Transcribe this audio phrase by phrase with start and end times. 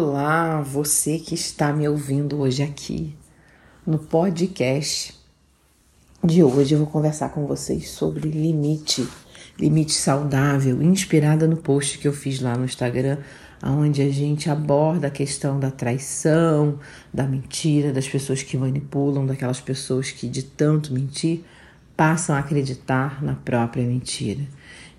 [0.00, 3.16] Olá, você que está me ouvindo hoje aqui
[3.84, 5.12] no podcast
[6.22, 6.72] de hoje.
[6.72, 9.04] Eu vou conversar com vocês sobre limite,
[9.58, 13.18] limite saudável, inspirada no post que eu fiz lá no Instagram,
[13.60, 16.78] onde a gente aborda a questão da traição,
[17.12, 21.42] da mentira, das pessoas que manipulam, daquelas pessoas que de tanto mentir
[21.96, 24.46] passam a acreditar na própria mentira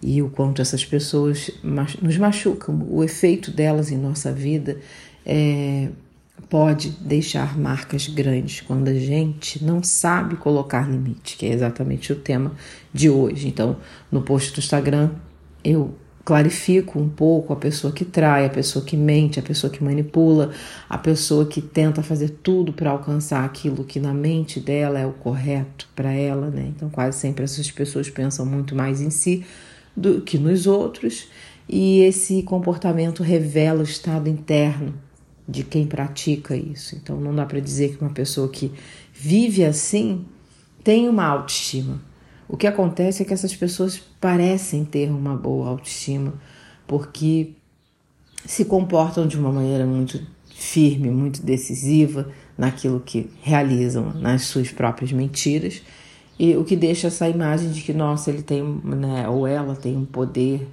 [0.01, 2.87] e o quanto essas pessoas nos machucam.
[2.89, 4.77] O efeito delas em nossa vida
[5.25, 5.89] é,
[6.49, 12.15] pode deixar marcas grandes quando a gente não sabe colocar limite, que é exatamente o
[12.15, 12.53] tema
[12.93, 13.47] de hoje.
[13.47, 13.77] Então,
[14.11, 15.11] no post do Instagram,
[15.63, 15.93] eu
[16.23, 20.51] clarifico um pouco a pessoa que trai, a pessoa que mente, a pessoa que manipula,
[20.87, 25.11] a pessoa que tenta fazer tudo para alcançar aquilo que na mente dela é o
[25.11, 26.71] correto para ela, né?
[26.75, 29.43] Então, quase sempre essas pessoas pensam muito mais em si
[29.95, 31.27] do que nos outros,
[31.67, 34.93] e esse comportamento revela o estado interno
[35.47, 36.95] de quem pratica isso.
[36.95, 38.71] Então não dá para dizer que uma pessoa que
[39.13, 40.25] vive assim
[40.83, 42.01] tem uma autoestima.
[42.47, 46.33] O que acontece é que essas pessoas parecem ter uma boa autoestima
[46.87, 47.51] porque
[48.45, 50.19] se comportam de uma maneira muito
[50.55, 55.81] firme, muito decisiva naquilo que realizam, nas suas próprias mentiras
[56.39, 59.97] e o que deixa essa imagem de que, nossa, ele tem, né, ou ela tem
[59.97, 60.65] um poder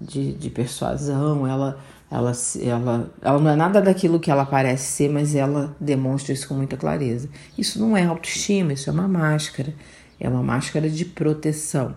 [0.00, 1.78] de, de persuasão, ela,
[2.10, 6.48] ela, ela, ela não é nada daquilo que ela parece ser, mas ela demonstra isso
[6.48, 7.28] com muita clareza.
[7.56, 9.72] Isso não é autoestima, isso é uma máscara,
[10.18, 11.94] é uma máscara de proteção.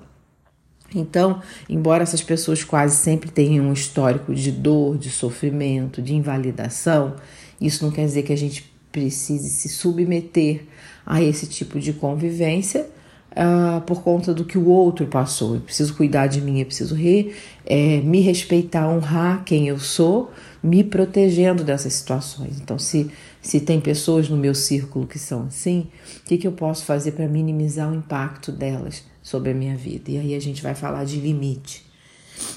[0.93, 7.15] Então, embora essas pessoas quase sempre tenham um histórico de dor, de sofrimento, de invalidação,
[7.59, 10.67] isso não quer dizer que a gente precise se submeter
[11.03, 12.87] a esse tipo de convivência
[13.35, 15.55] uh, por conta do que o outro passou.
[15.55, 17.33] Eu preciso cuidar de mim, eu preciso re,
[17.65, 20.31] é, me respeitar, honrar quem eu sou,
[20.63, 22.59] me protegendo dessas situações.
[22.59, 25.87] Então, se, se tem pessoas no meu círculo que são assim,
[26.21, 30.11] o que, que eu posso fazer para minimizar o impacto delas sobre a minha vida?
[30.11, 31.85] E aí a gente vai falar de limite.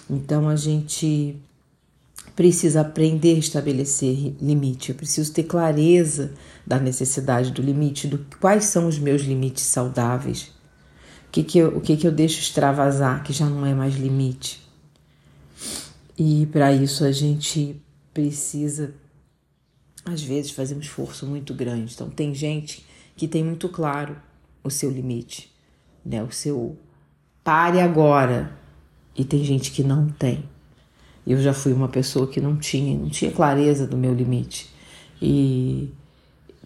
[0.08, 1.36] Então, a gente
[2.34, 4.90] precisa aprender a estabelecer limite.
[4.90, 6.32] Eu preciso ter clareza
[6.64, 10.57] da necessidade do limite, do quais são os meus limites saudáveis
[11.30, 14.66] que que eu, o que, que eu deixo extravasar, que já não é mais limite.
[16.18, 17.80] E para isso a gente
[18.12, 18.94] precisa,
[20.04, 21.94] às vezes, fazer um esforço muito grande.
[21.94, 22.84] Então, tem gente
[23.16, 24.16] que tem muito claro
[24.64, 25.52] o seu limite,
[26.04, 26.22] né?
[26.22, 26.76] o seu
[27.44, 28.56] pare agora,
[29.14, 30.44] e tem gente que não tem.
[31.26, 34.70] Eu já fui uma pessoa que não tinha, não tinha clareza do meu limite.
[35.20, 35.90] E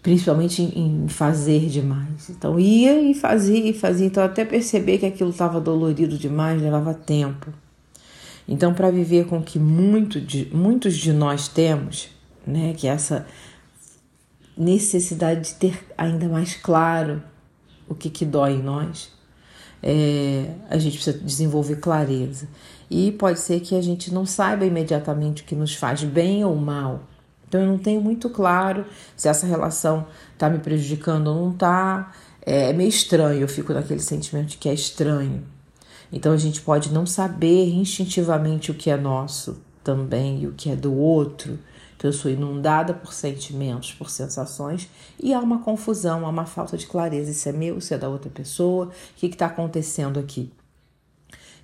[0.03, 2.29] principalmente em fazer demais.
[2.29, 6.93] Então ia e fazia e fazia, então até perceber que aquilo estava dolorido demais levava
[6.93, 7.51] tempo.
[8.45, 12.09] Então para viver com que muito de, muitos de nós temos,
[12.45, 13.25] né, que é essa
[14.57, 17.23] necessidade de ter ainda mais claro
[17.87, 19.09] o que, que dói em nós,
[19.81, 22.49] é, a gente precisa desenvolver clareza.
[22.89, 26.55] E pode ser que a gente não saiba imediatamente o que nos faz bem ou
[26.57, 27.03] mal,
[27.53, 28.83] então eu não tenho muito claro
[29.15, 32.11] se essa relação está me prejudicando ou não está.
[32.43, 35.43] É, é meio estranho, eu fico naquele sentimento de que é estranho.
[36.11, 40.71] Então a gente pode não saber instintivamente o que é nosso também e o que
[40.71, 41.59] é do outro.
[41.95, 44.89] Então eu sou inundada por sentimentos, por sensações
[45.21, 47.29] e há uma confusão, há uma falta de clareza.
[47.29, 50.51] Isso é meu, isso é da outra pessoa, o que está acontecendo aqui?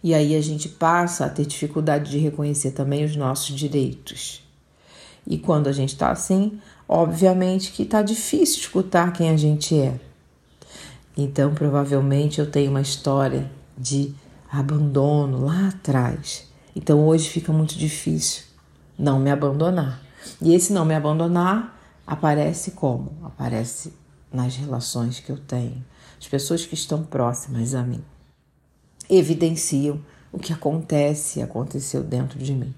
[0.03, 4.47] E aí a gente passa a ter dificuldade de reconhecer também os nossos direitos.
[5.29, 10.00] E quando a gente está assim, obviamente que está difícil escutar quem a gente é.
[11.16, 14.13] Então, provavelmente eu tenho uma história de
[14.51, 16.47] abandono lá atrás.
[16.75, 18.44] Então, hoje fica muito difícil
[18.97, 20.01] não me abandonar.
[20.41, 23.13] E esse não me abandonar aparece como?
[23.23, 23.94] Aparece
[24.34, 25.84] nas relações que eu tenho.
[26.19, 28.03] As pessoas que estão próximas a mim
[29.09, 30.00] evidenciam
[30.31, 32.73] o que acontece, aconteceu dentro de mim.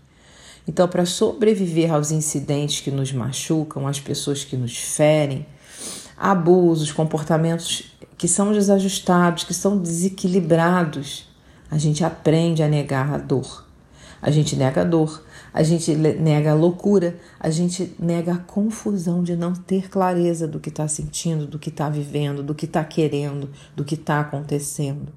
[0.67, 5.46] Então, para sobreviver aos incidentes que nos machucam, às pessoas que nos ferem,
[6.16, 11.28] abusos, comportamentos que são desajustados, que são desequilibrados,
[11.69, 13.66] a gente aprende a negar a dor.
[14.22, 19.23] A gente nega a dor, a gente nega a loucura, a gente nega a confusão
[19.23, 22.84] de não ter clareza do que está sentindo, do que está vivendo, do que está
[22.84, 25.11] querendo, do que está acontecendo.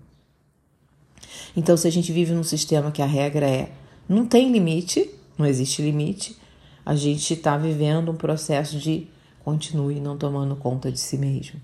[1.54, 3.70] Então, se a gente vive num sistema que a regra é
[4.08, 6.36] não tem limite, não existe limite,
[6.84, 9.08] a gente está vivendo um processo de
[9.44, 11.60] continue não tomando conta de si mesmo.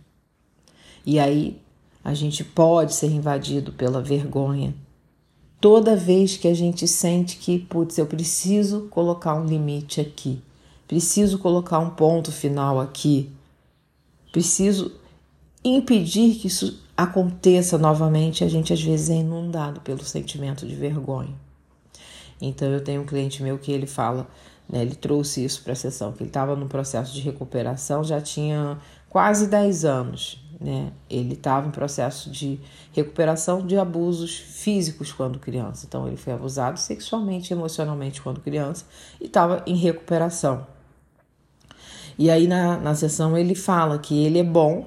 [1.04, 1.60] E aí
[2.04, 4.74] a gente pode ser invadido pela vergonha.
[5.60, 10.40] Toda vez que a gente sente que, putz, eu preciso colocar um limite aqui,
[10.88, 13.30] preciso colocar um ponto final aqui,
[14.32, 14.92] preciso
[15.62, 18.42] impedir que isso aconteça novamente.
[18.42, 21.34] A gente às vezes é inundado pelo sentimento de vergonha.
[22.40, 24.26] Então eu tenho um cliente meu que ele fala,
[24.68, 28.20] né, ele trouxe isso para a sessão, que ele estava no processo de recuperação, já
[28.20, 28.78] tinha
[29.08, 30.42] quase 10 anos.
[30.60, 30.92] Né?
[31.08, 32.60] Ele estava em processo de
[32.92, 35.86] recuperação de abusos físicos quando criança.
[35.88, 38.84] Então, ele foi abusado sexualmente e emocionalmente quando criança
[39.18, 40.66] e estava em recuperação.
[42.18, 44.86] E aí, na, na sessão, ele fala que ele é bom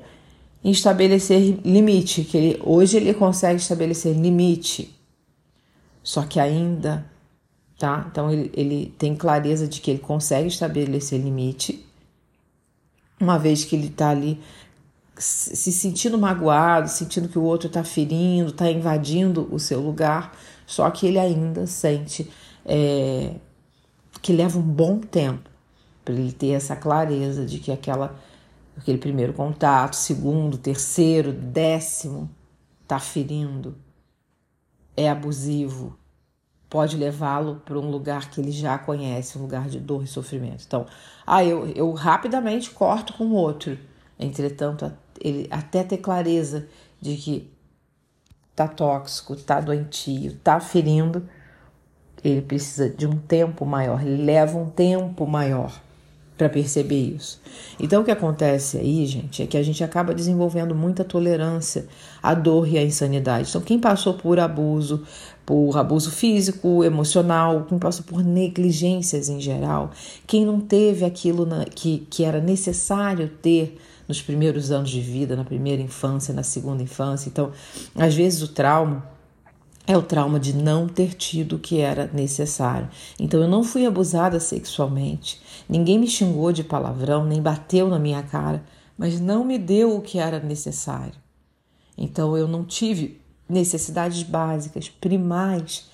[0.63, 4.95] em estabelecer limite, que ele, hoje ele consegue estabelecer limite,
[6.03, 7.05] só que ainda,
[7.77, 8.05] tá?
[8.09, 11.85] Então, ele, ele tem clareza de que ele consegue estabelecer limite,
[13.19, 14.39] uma vez que ele está ali
[15.17, 20.35] se sentindo magoado, sentindo que o outro está ferindo, está invadindo o seu lugar,
[20.65, 22.29] só que ele ainda sente
[22.65, 23.35] é,
[24.21, 25.49] que leva um bom tempo
[26.03, 28.19] para ele ter essa clareza de que aquela,
[28.75, 32.29] aquele primeiro contato, segundo, terceiro, décimo,
[32.81, 33.77] está ferindo,
[34.97, 35.97] é abusivo,
[36.73, 40.63] pode levá-lo para um lugar que ele já conhece, um lugar de dor e sofrimento.
[40.65, 40.87] Então,
[41.23, 43.77] ah, eu, eu rapidamente corto com o outro.
[44.19, 44.91] Entretanto,
[45.21, 46.67] ele até ter clareza
[46.99, 47.53] de que
[48.55, 51.29] tá tóxico, tá doentio, tá ferindo,
[52.23, 55.79] ele precisa de um tempo maior, ele leva um tempo maior
[56.43, 57.39] para perceber isso.
[57.79, 61.85] Então o que acontece aí, gente, é que a gente acaba desenvolvendo muita tolerância
[62.21, 63.49] à dor e à insanidade.
[63.49, 65.03] Então quem passou por abuso,
[65.45, 69.91] por abuso físico, emocional, quem passou por negligências em geral,
[70.27, 75.33] quem não teve aquilo na, que, que era necessário ter nos primeiros anos de vida,
[75.33, 77.29] na primeira infância, na segunda infância.
[77.29, 77.51] Então,
[77.95, 79.12] às vezes o trauma
[79.85, 82.89] é o trauma de não ter tido o que era necessário.
[83.19, 88.23] Então, eu não fui abusada sexualmente, ninguém me xingou de palavrão, nem bateu na minha
[88.23, 88.63] cara,
[88.97, 91.15] mas não me deu o que era necessário.
[91.97, 95.87] Então, eu não tive necessidades básicas, primais,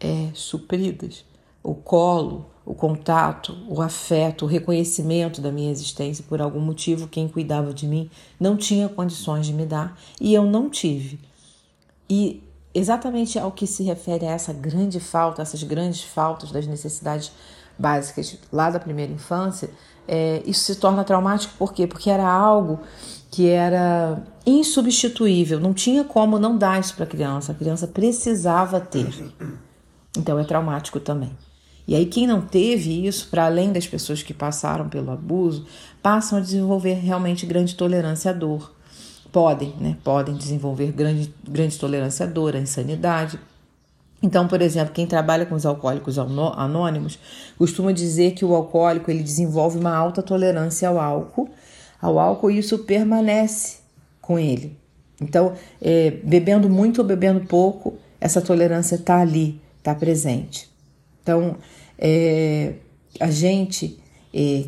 [0.00, 1.24] é, supridas.
[1.62, 7.28] O colo, o contato, o afeto, o reconhecimento da minha existência por algum motivo, quem
[7.28, 11.18] cuidava de mim não tinha condições de me dar e eu não tive.
[12.08, 12.42] E
[12.76, 17.32] exatamente ao que se refere a essa grande falta, essas grandes faltas das necessidades
[17.78, 19.70] básicas lá da primeira infância,
[20.08, 21.86] é, isso se torna traumático por quê?
[21.86, 22.80] Porque era algo
[23.30, 28.80] que era insubstituível, não tinha como não dar isso para a criança, a criança precisava
[28.80, 29.32] ter.
[30.16, 31.36] Então é traumático também.
[31.88, 35.66] E aí, quem não teve isso, para além das pessoas que passaram pelo abuso,
[36.02, 38.74] passam a desenvolver realmente grande tolerância à dor.
[39.32, 39.96] Podem, né?
[40.02, 43.38] Podem desenvolver grande, grande tolerância à dor, à insanidade.
[44.22, 47.18] Então, por exemplo, quem trabalha com os alcoólicos anônimos
[47.58, 51.50] costuma dizer que o alcoólico ele desenvolve uma alta tolerância ao álcool,
[52.00, 53.78] ao álcool e isso permanece
[54.20, 54.76] com ele.
[55.20, 60.68] Então, é, bebendo muito ou bebendo pouco, essa tolerância está ali, está presente.
[61.22, 61.56] Então,
[61.98, 62.74] é,
[63.20, 63.98] a gente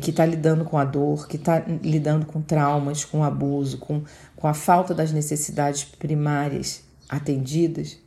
[0.01, 4.01] que está lidando com a dor, que está lidando com traumas, com abuso, com,
[4.35, 7.97] com a falta das necessidades primárias atendidas,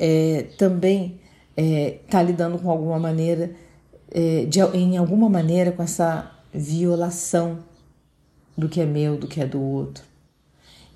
[0.00, 1.20] é, também
[1.56, 3.54] está é, lidando com alguma maneira,
[4.10, 7.58] é, de, em alguma maneira, com essa violação
[8.56, 10.02] do que é meu, do que é do outro.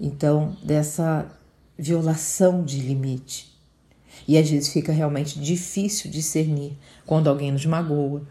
[0.00, 1.30] Então, dessa
[1.78, 3.54] violação de limite.
[4.26, 8.22] E às vezes fica realmente difícil discernir quando alguém nos magoa,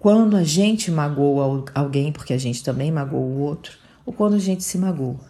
[0.00, 4.38] quando a gente magoa alguém, porque a gente também magoa o outro, ou quando a
[4.38, 5.20] gente se magoa.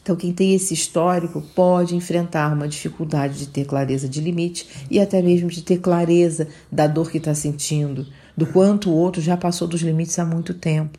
[0.00, 5.00] Então, quem tem esse histórico pode enfrentar uma dificuldade de ter clareza de limite e
[5.00, 9.36] até mesmo de ter clareza da dor que está sentindo, do quanto o outro já
[9.36, 10.96] passou dos limites há muito tempo.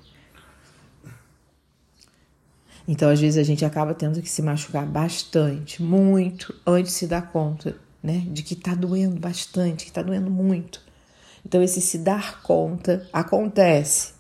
[2.86, 7.08] Então, às vezes, a gente acaba tendo que se machucar bastante, muito, antes de se
[7.08, 8.26] dar conta, né?
[8.28, 10.85] De que tá doendo bastante, que tá doendo muito.
[11.46, 14.14] Então, esse se dar conta acontece,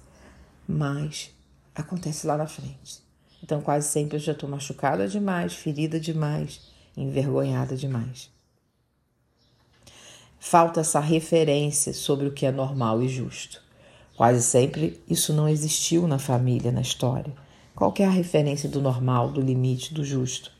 [0.67, 1.32] mas
[1.74, 3.03] acontece lá na frente.
[3.44, 6.62] Então, quase sempre eu já tô machucada demais, ferida demais,
[6.96, 8.29] envergonhada demais.
[10.39, 13.60] Falta essa referência sobre o que é normal e justo.
[14.15, 17.34] Quase sempre isso não existiu na família, na história.
[17.75, 20.55] Qual é a referência do normal, do limite, do justo?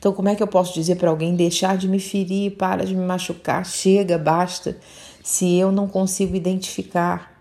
[0.00, 2.96] Então, como é que eu posso dizer para alguém deixar de me ferir, para de
[2.96, 4.78] me machucar, chega, basta,
[5.22, 7.38] se eu não consigo identificar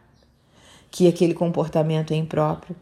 [0.91, 2.75] que aquele comportamento é impróprio?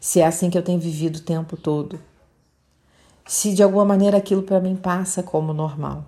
[0.00, 2.00] Se é assim que eu tenho vivido o tempo todo?
[3.24, 6.04] Se de alguma maneira aquilo para mim passa como normal?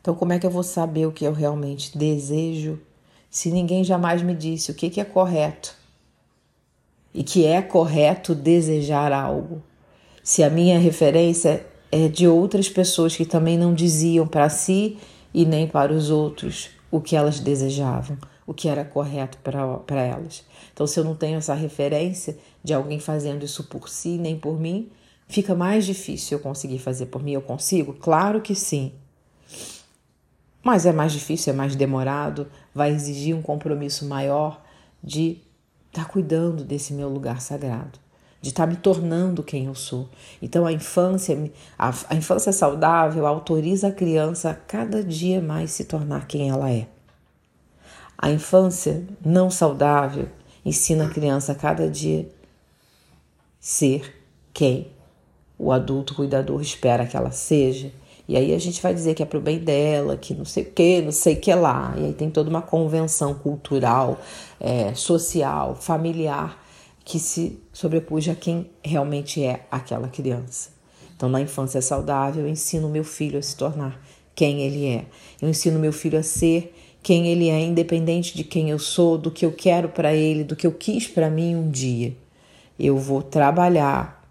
[0.00, 2.80] Então, como é que eu vou saber o que eu realmente desejo
[3.28, 5.81] se ninguém jamais me disse o que, que é correto?
[7.14, 9.62] E que é correto desejar algo?
[10.22, 14.98] Se a minha referência é de outras pessoas que também não diziam para si
[15.34, 18.16] e nem para os outros o que elas desejavam,
[18.46, 20.44] o que era correto para elas.
[20.72, 24.58] Então, se eu não tenho essa referência de alguém fazendo isso por si nem por
[24.58, 24.90] mim,
[25.26, 27.32] fica mais difícil eu conseguir fazer por mim.
[27.32, 27.94] Eu consigo?
[27.94, 28.92] Claro que sim.
[30.62, 34.62] Mas é mais difícil, é mais demorado, vai exigir um compromisso maior
[35.02, 35.38] de
[35.92, 38.00] estar tá cuidando desse meu lugar sagrado,
[38.40, 40.08] de estar tá me tornando quem eu sou.
[40.40, 45.84] Então a infância, a, a infância saudável autoriza a criança a cada dia mais se
[45.84, 46.88] tornar quem ela é.
[48.16, 50.28] A infância não saudável
[50.64, 52.28] ensina a criança a cada dia
[53.60, 54.88] ser quem
[55.58, 57.92] o adulto cuidador espera que ela seja
[58.28, 60.70] e aí a gente vai dizer que é pro bem dela, que não sei o
[60.70, 61.94] que, não sei o que lá.
[61.98, 64.20] E aí tem toda uma convenção cultural,
[64.60, 66.64] é, social, familiar,
[67.04, 70.70] que se sobrepuja a quem realmente é aquela criança.
[71.16, 74.00] Então, na infância saudável, eu ensino meu filho a se tornar
[74.34, 75.04] quem ele é.
[75.40, 79.30] Eu ensino meu filho a ser quem ele é, independente de quem eu sou, do
[79.30, 82.16] que eu quero para ele, do que eu quis para mim um dia.
[82.78, 84.21] Eu vou trabalhar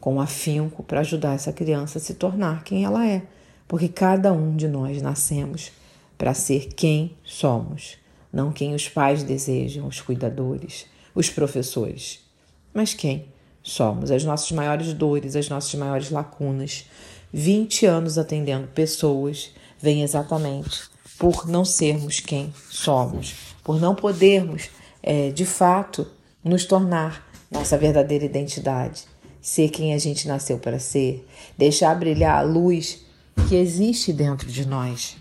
[0.00, 3.22] com afinco para ajudar essa criança a se tornar quem ela é,
[3.68, 5.70] porque cada um de nós nascemos
[6.16, 7.98] para ser quem somos,
[8.32, 12.20] não quem os pais desejam, os cuidadores, os professores,
[12.72, 13.26] mas quem
[13.62, 16.86] somos, as nossas maiores dores, as nossas maiores lacunas.
[17.32, 20.82] 20 anos atendendo pessoas vem exatamente
[21.18, 24.70] por não sermos quem somos, por não podermos,
[25.02, 26.06] é, de fato,
[26.42, 29.09] nos tornar nossa verdadeira identidade
[29.40, 33.00] ser quem a gente nasceu para ser, deixar brilhar a luz
[33.48, 35.16] que existe dentro de nós.